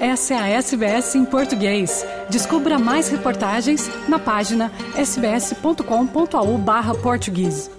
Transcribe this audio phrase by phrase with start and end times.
[0.00, 2.06] Essa é a SBS em português.
[2.30, 7.70] Descubra mais reportagens na página sbs.com.au barra português.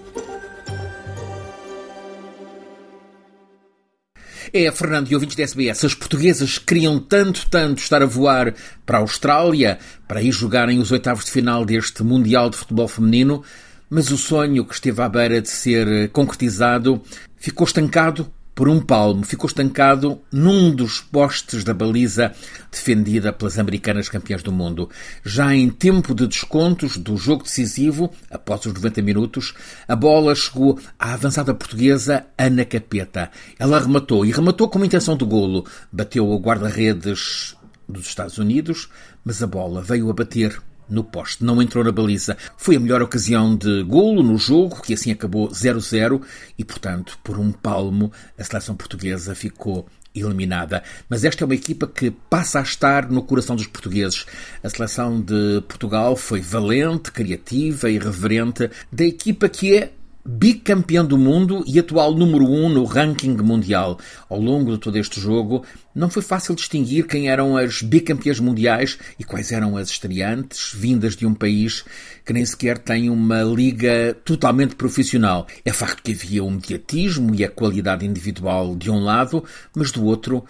[4.52, 8.54] É, Fernando e ouvintes da SBS, as portuguesas queriam tanto, tanto estar a voar
[8.86, 13.42] para a Austrália para ir jogarem os oitavos de final deste Mundial de Futebol Feminino,
[13.90, 17.02] mas o sonho que esteve à beira de ser concretizado
[17.36, 22.32] ficou estancado por um palmo, ficou estancado num dos postes da baliza
[22.70, 24.90] defendida pelas americanas campeãs do mundo.
[25.24, 29.54] Já em tempo de descontos do jogo decisivo, após os 90 minutos,
[29.88, 33.30] a bola chegou à avançada portuguesa Ana Capeta.
[33.58, 35.64] Ela rematou, e rematou com intenção de golo.
[35.90, 37.56] Bateu o guarda-redes
[37.88, 38.88] dos Estados Unidos,
[39.24, 40.60] mas a bola veio a bater
[40.92, 42.36] no poste, não entrou na baliza.
[42.56, 46.22] Foi a melhor ocasião de golo no jogo, que assim acabou 0-0
[46.58, 50.82] e, portanto, por um palmo, a seleção portuguesa ficou eliminada.
[51.08, 54.26] Mas esta é uma equipa que passa a estar no coração dos portugueses.
[54.62, 59.92] A seleção de Portugal foi valente, criativa e reverente da equipa que é
[60.24, 63.98] bicampeão do mundo e atual número um no ranking mundial.
[64.28, 65.64] Ao longo de todo este jogo,
[65.94, 71.16] não foi fácil distinguir quem eram as bicampeãs mundiais e quais eram as estreantes, vindas
[71.16, 71.84] de um país
[72.24, 75.46] que nem sequer tem uma liga totalmente profissional.
[75.64, 80.04] É facto que havia o mediatismo e a qualidade individual de um lado, mas do
[80.04, 80.44] outro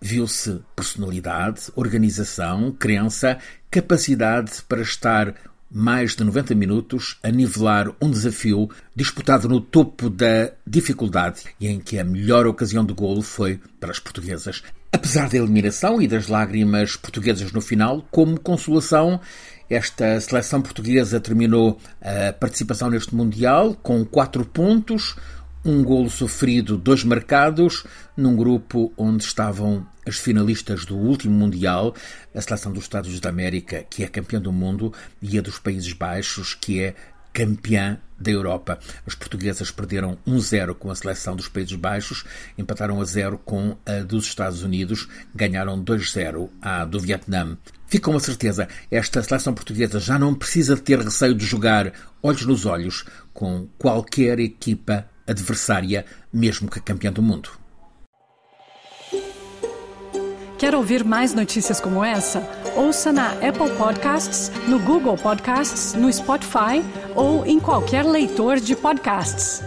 [0.00, 3.38] viu-se personalidade, organização, crença,
[3.70, 5.34] capacidade para estar
[5.70, 11.80] mais de 90 minutos a nivelar um desafio disputado no topo da dificuldade e em
[11.80, 14.62] que a melhor ocasião de golo foi para as portuguesas.
[14.92, 19.20] Apesar da eliminação e das lágrimas portuguesas no final, como consolação,
[19.68, 25.16] esta seleção portuguesa terminou a participação neste Mundial com quatro pontos,
[25.64, 27.84] um golo sofrido, dois marcados,
[28.16, 31.94] num grupo onde estavam as finalistas do último Mundial,
[32.34, 35.92] a seleção dos Estados da América, que é campeã do mundo, e a dos Países
[35.94, 36.94] Baixos, que é
[37.32, 38.78] campeã da Europa.
[39.06, 42.24] As portuguesas perderam 1-0 com a seleção dos Países Baixos,
[42.56, 47.56] empataram a 0 com a dos Estados Unidos, ganharam 2-0 à do Vietnã.
[47.86, 52.66] Fica uma certeza, esta seleção portuguesa já não precisa ter receio de jogar olhos nos
[52.66, 57.50] olhos com qualquer equipa adversária, mesmo que campeã do mundo.
[60.58, 62.40] Quer ouvir mais notícias como essa?
[62.76, 66.82] Ouça na Apple Podcasts, no Google Podcasts, no Spotify
[67.14, 69.62] ou em qualquer leitor de podcasts.